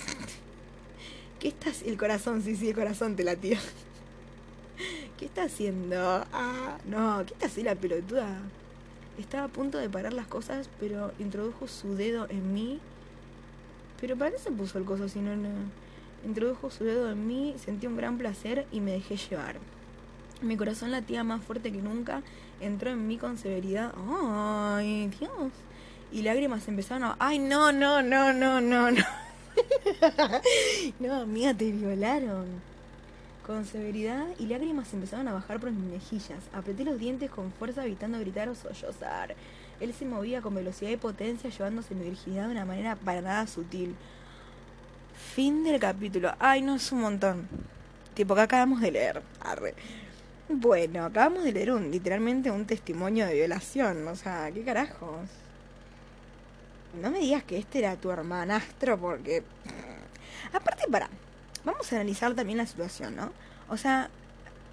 [1.39, 1.81] ¿Qué estás?
[1.83, 3.59] El corazón, sí, sí, el corazón te latía.
[5.17, 5.97] ¿Qué está haciendo?
[6.31, 8.37] Ah, no, ¿qué está haciendo la pelotuda?
[9.17, 12.79] Estaba a punto de parar las cosas, pero introdujo su dedo en mí.
[13.99, 15.49] ¿Pero para qué se puso el coso si no, no?
[16.25, 19.57] Introdujo su dedo en mí, sentí un gran placer y me dejé llevar.
[20.41, 22.21] Mi corazón latía más fuerte que nunca,
[22.61, 23.93] entró en mí con severidad.
[23.97, 25.51] ¡Ay, Dios!
[26.11, 27.15] Y lágrimas empezaron a...
[27.19, 29.05] ¡Ay, no, no, no, no, no, no!
[30.99, 32.47] no, amiga, te violaron.
[33.45, 36.43] Con severidad y lágrimas empezaron a bajar por mis mejillas.
[36.53, 39.35] Apreté los dientes con fuerza evitando gritar o sollozar.
[39.79, 43.47] Él se movía con velocidad y potencia llevándose mi virginidad de una manera para nada
[43.47, 43.95] sutil.
[45.35, 46.33] Fin del capítulo.
[46.39, 47.47] Ay, no, es un montón.
[48.13, 49.21] Tipo, que acabamos de leer.
[50.49, 54.07] Bueno, acabamos de leer un, literalmente un testimonio de violación.
[54.07, 55.29] O sea, ¿qué carajos?
[56.93, 59.43] No me digas que este era tu hermanastro porque...
[60.53, 61.09] Aparte, para,
[61.63, 63.31] vamos a analizar también la situación, ¿no?
[63.69, 64.09] O sea,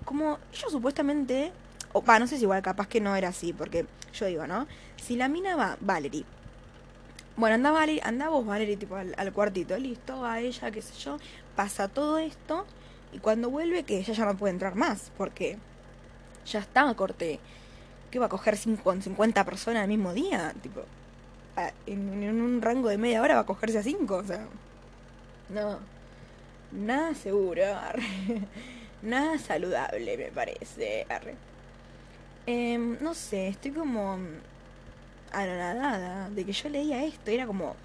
[0.04, 1.52] como ellos supuestamente...
[1.92, 4.66] O, va, no sé si igual capaz que no era así, porque yo digo, ¿no?
[4.96, 6.24] Si la mina va, Valerie.
[7.36, 10.94] Bueno, anda Valerie, anda vos Valerie, tipo al, al cuartito, listo, a ella, qué sé
[10.94, 11.18] yo.
[11.54, 12.66] Pasa todo esto
[13.12, 15.58] y cuando vuelve que ella ya no puede entrar más, porque
[16.44, 17.40] ya está, corte.
[18.10, 20.54] ¿Qué va a coger cinco, con 50 personas al mismo día?
[20.62, 20.82] Tipo,
[21.86, 24.46] en, un rango de media hora va a cogerse a cinco, o sea.
[25.48, 25.78] No.
[26.72, 27.62] Nada seguro.
[29.02, 31.06] Nada saludable, me parece.
[32.46, 34.18] Em, no sé, estoy como
[35.32, 37.30] anonadada de que yo leía esto.
[37.30, 37.76] Era como,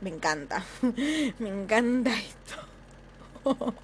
[0.00, 0.64] me encanta,
[1.38, 2.56] me encanta esto.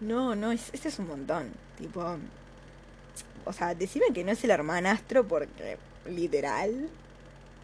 [0.00, 1.52] no, no, es, este es un montón.
[1.78, 2.16] Tipo,
[3.44, 6.88] o sea, decime que no es el hermanastro porque, literal,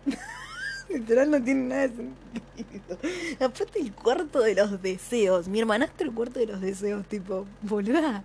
[0.89, 2.99] literal no tiene nada de sentido.
[3.41, 8.23] Aparte el cuarto de los deseos, mi hermanastro el cuarto de los deseos, tipo, boluda,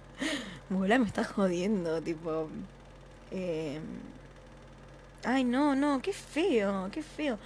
[0.70, 2.50] boluda me estás jodiendo, tipo,
[3.32, 3.80] eh,
[5.24, 7.38] ay no, no, qué feo, qué feo.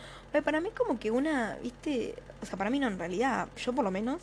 [0.43, 3.83] Para mí como que una, viste, o sea, para mí no en realidad, yo por
[3.85, 4.21] lo menos,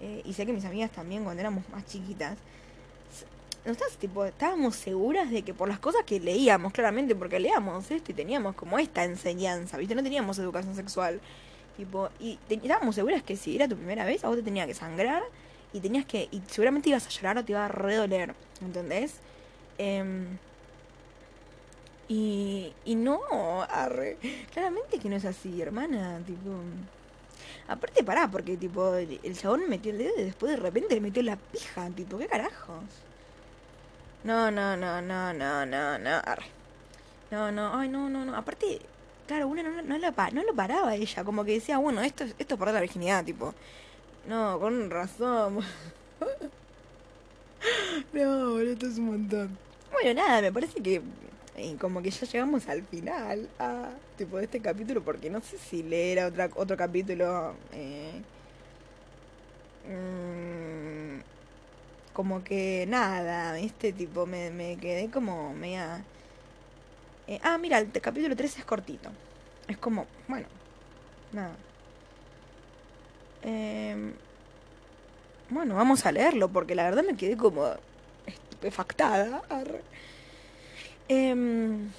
[0.00, 2.38] eh, y sé que mis amigas también cuando éramos más chiquitas,
[3.64, 7.90] no estás, tipo, estábamos seguras de que por las cosas que leíamos, claramente, porque leíamos
[7.90, 9.94] esto y teníamos como esta enseñanza, ¿viste?
[9.94, 11.20] No teníamos educación sexual.
[11.76, 14.74] Tipo, y estábamos seguras que si era tu primera vez, a vos te tenía que
[14.74, 15.22] sangrar
[15.72, 16.28] y tenías que.
[16.30, 19.16] Y seguramente ibas a llorar o te iba a redoler, ¿entendés?
[19.78, 20.38] Em,
[22.08, 23.20] y, y no,
[23.68, 24.16] arre,
[24.52, 26.50] claramente que no es así, hermana, tipo.
[27.68, 30.94] Aparte, pará, porque tipo, el, el chabón me metió el dedo y después de repente
[30.94, 32.84] le metió la pija, tipo, ¿qué carajos?
[34.22, 36.22] No, no, no, no, no, no, no.
[37.30, 38.36] No, no, ay, no, no, no.
[38.36, 38.90] Aparte,
[39.26, 42.34] claro, una no, no, pa- no lo paraba ella, como que decía, bueno, esto, es-
[42.38, 43.54] esto es perder la virginidad, tipo.
[44.24, 45.60] No, con razón.
[48.12, 49.58] no, boludo, esto es un montón.
[49.92, 51.02] Bueno, nada, me parece que
[51.78, 53.50] como que ya llegamos al final,
[54.16, 57.58] tipo, de este capítulo, porque no sé si leer otra, otro capítulo.
[57.72, 58.24] Eh,
[59.84, 60.99] mm,
[62.20, 66.04] como que nada, este tipo me, me quedé como media...
[67.26, 69.10] eh, ah, mira, el capítulo 3 es cortito.
[69.68, 70.46] Es como, bueno,
[71.32, 71.56] nada.
[73.42, 74.14] Em,
[75.48, 77.74] bueno, vamos a leerlo porque la verdad me quedé como
[78.26, 79.42] estupefactada.
[81.08, 81.92] Em,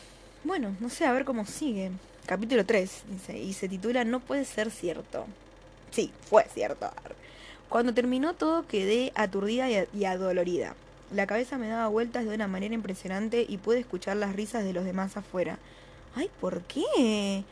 [0.43, 1.91] bueno, no sé, a ver cómo sigue.
[2.25, 5.25] Capítulo 3, dice, y se titula No puede ser cierto.
[5.91, 6.91] Sí, fue cierto.
[7.71, 10.75] Cuando terminó todo quedé aturdida y, adolorida.
[11.15, 14.73] La cabeza me daba vueltas de una manera impresionante y pude escuchar las risas de
[14.73, 15.57] los demás afuera.
[16.13, 17.45] Ay, ¿por qué?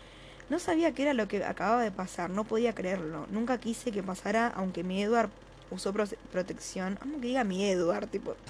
[0.50, 3.28] No sabía qué era lo que acababa de pasar, no podía creerlo.
[3.32, 5.30] Nunca quise que pasara, aunque mi Edward
[5.72, 6.04] usó pro-
[6.34, 6.98] protección.
[7.00, 8.36] Amo que diga mi Edward, tipo.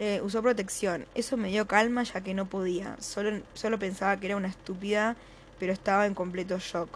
[0.00, 1.06] Eh, usó protección.
[1.14, 2.96] Eso me dio calma ya que no podía.
[2.98, 5.14] Solo, solo pensaba que era una estúpida,
[5.60, 6.88] pero estaba en completo shock.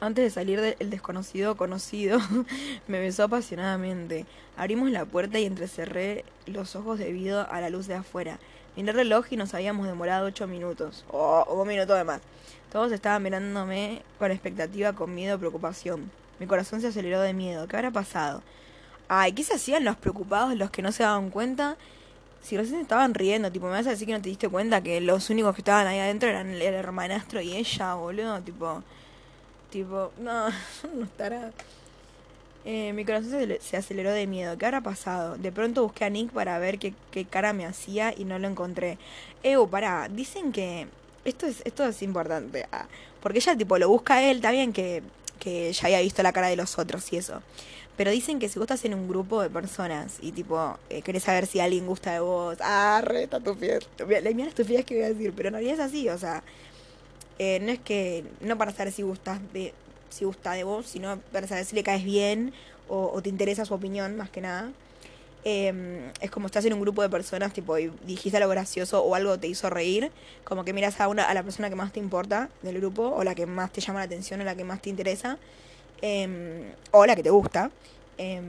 [0.00, 2.18] Antes de salir del desconocido conocido,
[2.88, 4.24] me besó apasionadamente.
[4.56, 8.38] Abrimos la puerta y entrecerré los ojos debido a la luz de afuera.
[8.76, 11.04] Miré el reloj y nos habíamos demorado ocho minutos.
[11.10, 12.22] Oh, un minuto de más.
[12.72, 16.10] Todos estaban mirándome con expectativa, con miedo, preocupación.
[16.38, 17.68] Mi corazón se aceleró de miedo.
[17.68, 18.42] ¿Qué habrá pasado?
[19.06, 21.76] Ay, ¿qué se hacían los preocupados, los que no se daban cuenta?
[22.40, 25.02] Si recién estaban riendo, tipo, me vas a decir que no te diste cuenta que
[25.02, 28.82] los únicos que estaban ahí adentro eran el hermanastro y ella, boludo, tipo,
[29.70, 30.48] tipo, no,
[30.94, 31.52] no estará.
[32.64, 33.30] Eh, mi corazón
[33.60, 34.58] se, aceleró de miedo.
[34.58, 35.36] ¿Qué habrá pasado?
[35.38, 38.48] De pronto busqué a Nick para ver qué, qué cara me hacía y no lo
[38.48, 38.98] encontré.
[39.42, 40.86] Ew, pará, dicen que
[41.24, 42.66] esto es, esto es importante.
[42.72, 42.86] ah,
[43.22, 45.02] porque ella tipo lo busca a él, está bien que,
[45.38, 47.42] que ya haya visto la cara de los otros y eso.
[47.96, 51.24] Pero dicen que si vos estás en un grupo de personas y tipo eh, querés
[51.24, 53.86] saber si alguien gusta de vos, ah, re, está estupidez.
[54.06, 56.42] Mira, La mía estupidez que voy a decir, pero en realidad es así, o sea,
[57.42, 59.72] eh, no es que, no para saber si gustas de,
[60.10, 62.52] si gusta de vos, sino para saber si le caes bien
[62.86, 64.70] o, te interesa su opinión, más que nada.
[65.46, 69.14] Eh, es como estás en un grupo de personas, tipo, y dijiste algo gracioso o
[69.14, 70.10] algo te hizo reír,
[70.44, 73.24] como que miras a una, a la persona que más te importa del grupo, o
[73.24, 75.38] la que más te llama la atención, o la que más te interesa,
[76.02, 77.70] eh, o la que te gusta,
[78.18, 78.42] eh,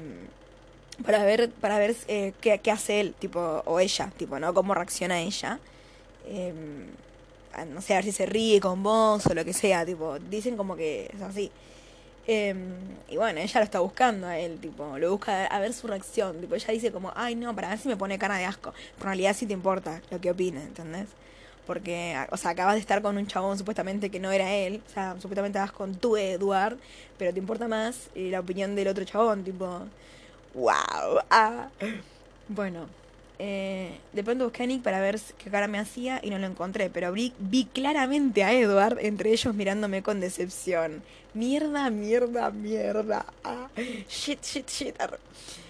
[1.06, 4.54] para ver, para ver eh, qué, qué hace él, tipo, o ella, tipo, ¿no?
[4.54, 5.60] Cómo reacciona ella.
[7.68, 10.58] No sé, a ver si se ríe con vos o lo que sea, tipo, dicen
[10.58, 11.52] como que es así.
[12.28, 12.54] Eh,
[13.10, 16.40] y bueno, ella lo está buscando a él, tipo, lo busca a ver su reacción.
[16.40, 18.72] Tipo, ella dice como, ay no, para ver si me pone cara de asco.
[18.72, 21.08] Pero en realidad sí te importa lo que opina, ¿entendés?
[21.68, 24.82] Porque, o sea, acabas de estar con un chabón supuestamente que no era él.
[24.88, 26.78] O sea, supuestamente vas con tu Eduard,
[27.18, 29.66] pero te importa más eh, la opinión del otro chabón, tipo,
[30.54, 31.20] wow.
[31.30, 31.70] Ah.
[32.48, 32.88] Bueno,
[33.44, 36.46] eh, de pronto busqué a Nick para ver qué cara me hacía y no lo
[36.46, 41.02] encontré, pero vi, vi claramente a Edward entre ellos mirándome con decepción.
[41.34, 43.26] Mierda, mierda, mierda.
[43.44, 43.68] Ah,
[44.08, 44.96] shit, shit, shit.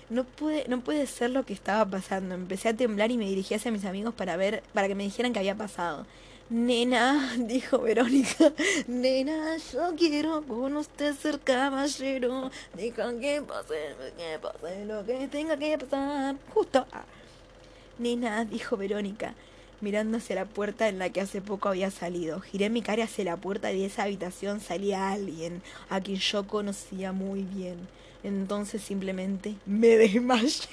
[0.09, 2.35] No pude, no puede ser lo que estaba pasando.
[2.35, 5.31] Empecé a temblar y me dirigí hacia mis amigos para ver, para que me dijeran
[5.31, 6.05] qué había pasado.
[6.49, 8.51] Nena, dijo Verónica,
[8.87, 12.51] nena, yo quiero con usted ser caballero.
[12.75, 16.35] Diga que pase, que pase lo que tenga que pasar.
[16.53, 16.85] Justo.
[16.91, 17.05] Ah.
[18.01, 19.35] Nena, dijo Verónica,
[19.79, 22.39] mirando hacia la puerta en la que hace poco había salido.
[22.41, 26.47] Giré mi cara hacia la puerta y de esa habitación salía alguien a quien yo
[26.47, 27.87] conocía muy bien.
[28.23, 30.67] Entonces simplemente me desmayé.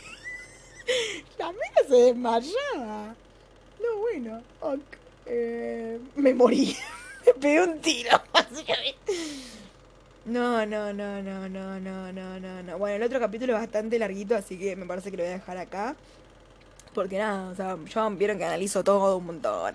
[1.38, 3.14] la mina se desmayaba.
[3.80, 4.42] No, bueno.
[5.26, 6.76] Eh, me morí.
[7.26, 8.20] me pegué un tiro.
[10.24, 12.78] No, no, no, no, no, no, no, no, no.
[12.78, 15.36] Bueno, el otro capítulo es bastante larguito, así que me parece que lo voy a
[15.36, 15.96] dejar acá.
[16.94, 19.74] Porque nada, o sea, yo vieron que analizo todo un montón.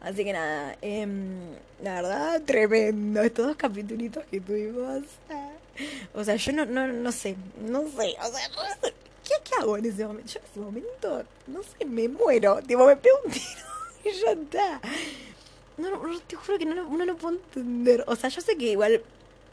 [0.00, 3.20] Así que nada, em, la verdad, tremendo.
[3.22, 5.02] Estos dos capítulos que tuvimos.
[6.14, 8.48] O sea, yo no, no, no sé, no sé, o sea.
[9.24, 10.32] ¿Qué, ¿Qué hago en ese momento?
[10.32, 12.60] Yo en ese momento, no sé, me muero.
[12.66, 13.44] Tipo, me pego un tiro
[14.04, 14.80] y ya está.
[15.76, 18.04] No, no, te juro que no, lo- no puedo entender.
[18.06, 19.02] O sea, yo sé que igual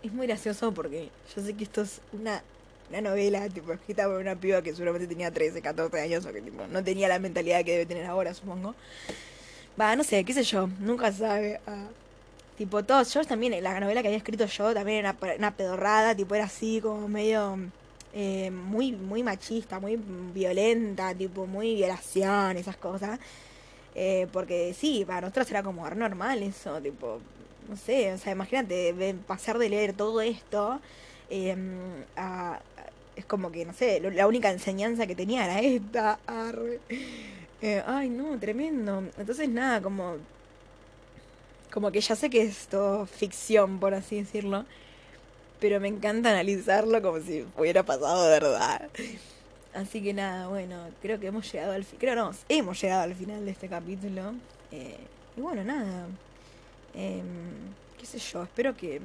[0.01, 2.41] es muy gracioso porque yo sé que esto es una,
[2.89, 6.41] una novela, tipo, escrita por una piba que seguramente tenía 13, 14 años o que
[6.41, 8.75] tipo, no tenía la mentalidad que debe tener ahora, supongo.
[9.79, 11.59] Va, no sé, qué sé yo, nunca sabe.
[11.67, 11.87] ah.
[12.57, 16.35] Tipo, todos, yo también, la novela que había escrito yo también era una, pedorrada, tipo,
[16.35, 17.57] era así como medio
[18.13, 19.97] eh, muy, muy machista, muy
[20.33, 23.19] violenta, tipo, muy violación, esas cosas.
[23.95, 27.19] Eh, porque sí, para nosotros era como normal eso, tipo,
[27.69, 30.79] no sé, o sea, imagínate, pasar de leer todo esto
[31.29, 31.55] eh,
[32.17, 32.59] a-
[33.15, 36.19] es como que, no sé, la única enseñanza que tenía era esta.
[37.61, 39.03] Eh, ay, no, tremendo.
[39.17, 40.17] Entonces, nada, como,
[41.71, 44.65] como que ya sé que es todo ficción, por así decirlo,
[45.59, 48.89] pero me encanta analizarlo como si hubiera pasado de verdad.
[49.73, 53.15] Así que nada, bueno, creo que hemos llegado al fin, creo no, hemos llegado al
[53.15, 54.33] final de este capítulo.
[54.71, 54.97] Eh,
[55.35, 56.07] y bueno, nada.
[56.93, 57.25] Em,
[57.99, 59.01] qué sé yo, espero que,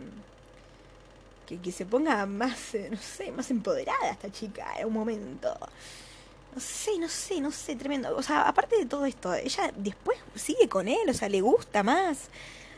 [1.58, 5.56] que, se ponga más, eh, no sé, más empoderada esta chica en un momento.
[6.54, 8.16] No sé, no sé, no sé, tremendo.
[8.16, 11.82] O sea, aparte de todo esto, ella después sigue con él, o sea, le gusta
[11.82, 12.28] más.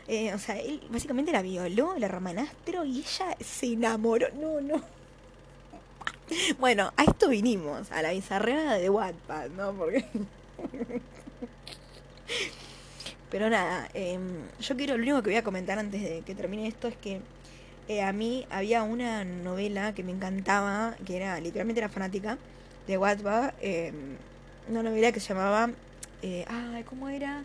[0.07, 4.27] Eh, o sea, él básicamente la violó, la hermanastro, y ella se enamoró.
[4.35, 4.81] No, no.
[6.59, 9.73] Bueno, a esto vinimos, a la bizarrera de Wattpad, ¿no?
[9.73, 10.05] Porque...
[13.29, 14.19] Pero nada, eh,
[14.59, 17.19] yo quiero, lo único que voy a comentar antes de que termine esto es que
[17.87, 22.37] eh, a mí había una novela que me encantaba, que era, literalmente era fanática,
[22.87, 23.91] de Wattpad, eh,
[24.69, 25.69] una novela que se llamaba,
[26.21, 27.43] eh, ay, ¿cómo era?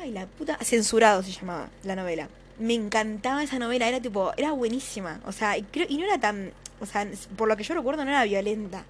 [0.00, 2.28] Ay, la puta, Censurado se llamaba la novela.
[2.58, 6.18] Me encantaba esa novela, era tipo, era buenísima, o sea, y, creo, y no era
[6.18, 8.84] tan, o sea, por lo que yo recuerdo no era violenta,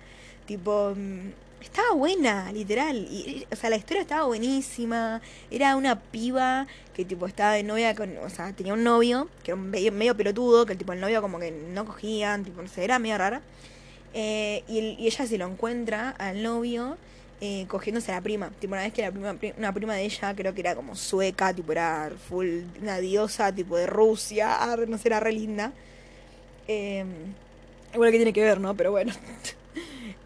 [0.47, 1.31] tipo, mm,
[1.65, 2.97] estaba buena, literal.
[3.11, 5.21] Y, o sea, la historia estaba buenísima.
[5.51, 9.51] Era una piba que tipo estaba de novia con, o sea, tenía un novio, que
[9.53, 12.63] era un medio, medio pelotudo, que el tipo el novio como que no cogían, tipo,
[12.63, 13.43] no sé, era medio rara.
[14.15, 16.97] Eh, y, el- y ella se lo encuentra al novio
[17.41, 18.51] eh, cogiéndose a la prima.
[18.61, 20.95] Tipo, una vez que la prima, pri- una prima de ella, creo que era como
[20.97, 24.57] sueca, tipo, era full, una diosa, tipo de Rusia,
[24.89, 25.73] no sé, era re linda.
[26.69, 27.05] Eh,
[27.95, 28.75] igual que tiene que ver, ¿no?
[28.77, 29.13] Pero bueno.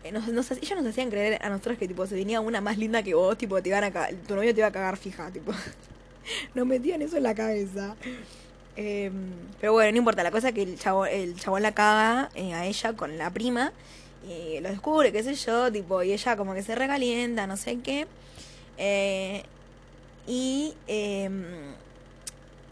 [0.08, 3.02] Eh, nos, ellos nos hacían creer a nosotros que tipo se venía una más linda
[3.02, 5.52] que vos, tipo te iban a tu novio te iba a cagar fija, tipo.
[6.54, 7.94] Nos metían eso en la cabeza.
[8.76, 9.10] Eh,
[9.60, 12.54] pero bueno, no importa, la cosa es que el chabón, el chabón la caga eh,
[12.54, 13.72] a ella con la prima
[14.28, 17.78] y lo descubre, qué sé yo, tipo, y ella como que se recalienta, no sé
[17.80, 18.06] qué.
[18.76, 19.42] Eh,
[20.26, 20.74] y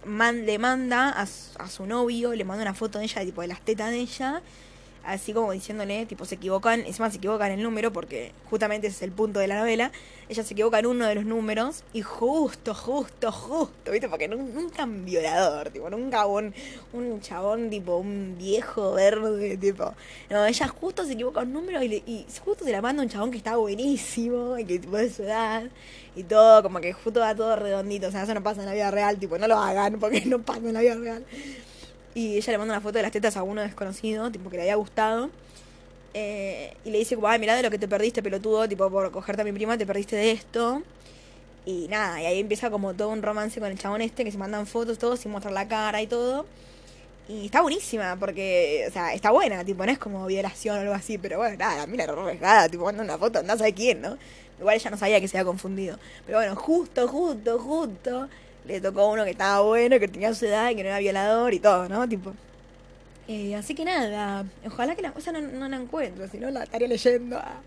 [0.05, 3.61] le manda a, a su novio, le manda una foto de ella, tipo de las
[3.63, 4.43] tetas de ella,
[5.07, 9.03] así como diciéndole, tipo, se equivocan, encima se equivocan el número, porque justamente ese es
[9.03, 9.93] el punto de la novela,
[10.29, 14.09] ella se equivoca en uno de los números, y justo, justo, justo, ¿viste?
[14.09, 16.53] Porque nun- nunca un violador, tipo, nunca un,
[16.93, 19.95] un chabón, tipo, un viejo verde, tipo,
[20.31, 23.09] no, ella justo se equivoca un número y, le- y justo se la manda un
[23.09, 25.65] chabón que está buenísimo, y que tipo de su edad,
[26.15, 28.75] y todo, como que justo va todo redondito, o sea, eso no pasa en la
[28.75, 31.25] vida real, tipo, no lo hagan, porque no pasa en la vida real.
[32.17, 34.63] Y ella le manda una foto de las tetas a uno desconocido, tipo que le
[34.63, 35.29] había gustado.
[36.15, 39.43] Eh, y le dice ay, mirá de lo que te perdiste, pelotudo, tipo, por cogerte
[39.43, 40.83] a mi prima, te perdiste de esto.
[41.67, 44.39] Y nada, y ahí empieza como todo un romance con el chabón este, que se
[44.39, 46.47] mandan fotos todos sin mostrar la cara y todo.
[47.29, 50.95] Y está buenísima, porque, o sea, está buena, tipo, no es como violación o algo
[50.95, 52.07] así, pero bueno, nada, la mina
[52.71, 54.17] tipo, manda una foto, andás a quién, ¿no?
[54.59, 55.99] Igual ella no sabía que se había confundido.
[56.25, 58.29] Pero bueno, justo, justo, justo,
[58.67, 61.55] le tocó uno que estaba bueno, que tenía su edad y que no era violador
[61.55, 62.09] y todo, ¿no?
[62.09, 62.35] Tipo.
[63.29, 66.63] Eh, así que nada, ojalá que la cosa no, no la encuentro, si no la
[66.65, 67.37] estaría leyendo.
[67.39, 67.61] ah.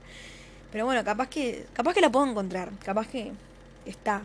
[0.72, 3.32] Pero bueno, capaz que, capaz que la puedo encontrar, capaz que
[3.86, 4.22] está.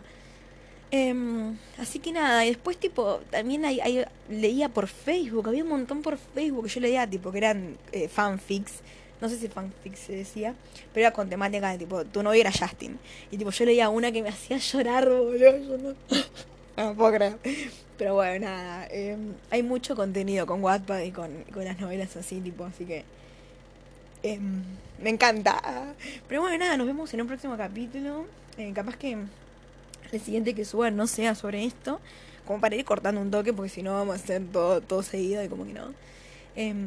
[0.91, 6.01] Em, así que nada, y después tipo, también hay- leía por Facebook, había un montón
[6.01, 8.73] por Facebook que yo leía tipo que eran eh, fanfics,
[9.19, 10.53] no sé si fanfics se decía,
[10.93, 12.97] pero era con temática de tipo, tu novio era Justin.
[13.31, 15.95] Y tipo, yo leía una que me hacía llorar, boludo, yo no,
[16.83, 17.37] no puedo creer.
[17.97, 22.41] Pero bueno, nada, em, hay mucho contenido con Wattpad y con, con las novelas así,
[22.41, 23.05] tipo, así que
[24.23, 24.63] em,
[25.01, 25.93] me encanta.
[26.27, 28.25] Pero bueno, nada, nos vemos en un próximo capítulo.
[28.57, 29.17] Eh, capaz que
[30.11, 31.99] el siguiente que suba no sea sobre esto,
[32.45, 35.43] como para ir cortando un toque, porque si no vamos a hacer todo, todo seguido
[35.43, 35.93] y como que no.
[36.55, 36.85] Em,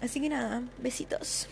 [0.00, 1.48] así que nada, besitos.